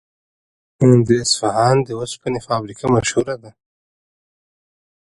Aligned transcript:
د 1.07 1.09
اصفهان 1.23 1.77
د 1.83 1.89
وسپنې 1.99 2.39
فابریکه 2.47 2.85
مشهوره 2.95 3.35
ده. 3.43 3.51